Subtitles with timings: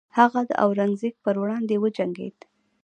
[0.17, 2.37] هغه د اورنګزیب پر وړاندې وجنګید.